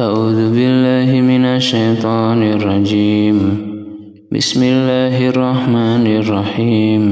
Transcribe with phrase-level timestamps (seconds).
[0.00, 3.38] أعوذ بالله من الشيطان الرجيم.
[4.32, 7.04] بسم الله الرحمن الرحيم.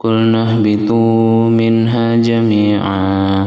[0.00, 3.46] قلنا اهبطوا منها جميعا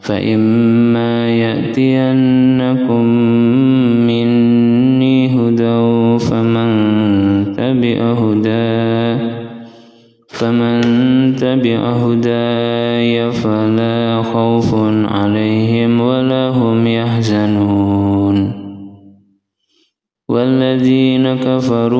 [0.00, 3.04] فإما يأتينكم
[4.08, 6.70] مني هدى فمن
[7.56, 8.72] تبع هدى
[10.28, 10.80] فمن
[11.36, 14.74] تبع هداي فلا خوف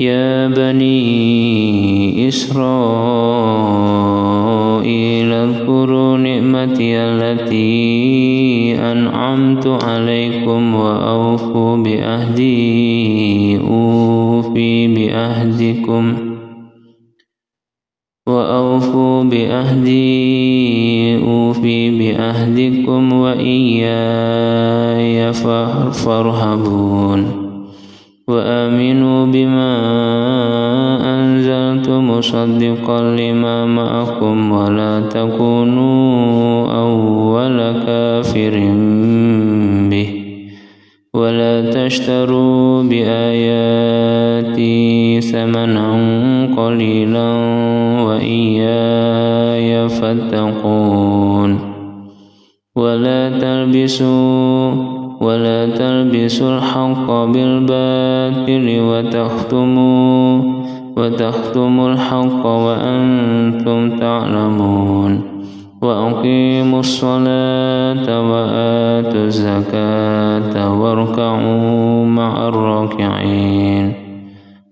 [0.00, 2.60] يا بني إسرائيل
[5.32, 16.14] اذكروا نعمتي التي أنعمت عليكم وأوفوا بأهدي أوفي بأهدكم
[18.26, 24.60] وأوفوا بأهدي أوفي بأهدكم وإياي
[25.92, 27.39] فارهبون.
[28.30, 29.76] وآمنوا بما
[31.14, 38.54] أنزلت مصدقا لما معكم ولا تكونوا أول كافر
[39.90, 40.10] به.
[41.14, 44.70] ولا تشتروا بآياتي
[45.20, 45.90] ثمنا
[46.56, 47.30] قليلا
[48.06, 51.58] وإياي فاتقون.
[52.76, 54.72] ولا تلبسوا
[55.20, 55.89] ولا تلبسوا
[56.42, 60.42] الحق بالباطل وتختموا
[60.96, 65.20] وتختموا الحق وأنتم تعلمون
[65.82, 73.92] وأقيموا الصلاة وآتوا الزكاة واركعوا مع الراكعين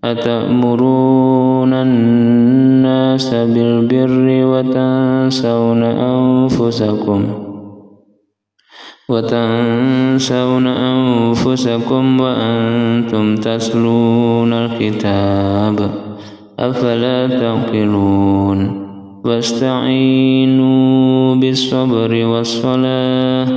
[0.05, 7.48] أتأمرون الناس بالبر وتنسون أنفسكم
[9.11, 15.91] وتنسون أنفسكم وأنتم تسلون الكتاب
[16.59, 18.89] أفلا تعقلون
[19.25, 23.49] واستعينوا بالصبر والصلاة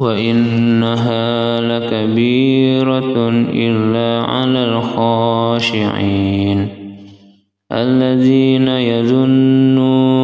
[0.00, 6.68] وإنها لكبيرة إلا على الخاشعين
[7.72, 10.17] الذين يظنون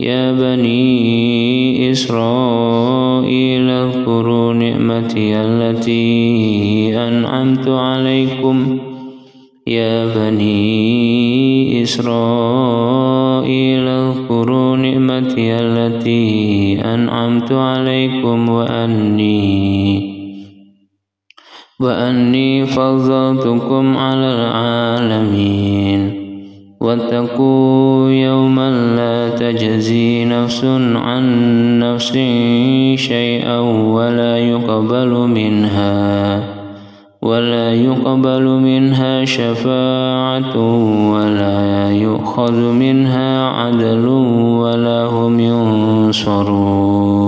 [0.00, 8.78] يا بني إسرائيل اذكروا نعمتي التي أنعمت عليكم.
[9.66, 12.88] يا بني إسرائيل
[13.88, 20.14] اذكروا نعمتي التي أنعمت عليكم وأني
[21.80, 26.24] وأني فضلتكم على العالمين.
[26.80, 29.13] واتقوا يوما لا
[29.52, 31.24] تجزي نفس عن
[31.78, 32.12] نفس
[33.08, 33.58] شيئا
[33.96, 36.42] ولا يقبل منها
[37.22, 40.56] ولا يقبل منها شفاعة
[41.12, 44.06] ولا يؤخذ منها عدل
[44.60, 47.23] ولا هم ينصرون.